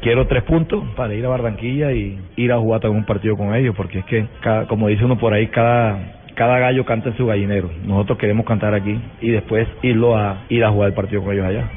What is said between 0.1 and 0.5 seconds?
tres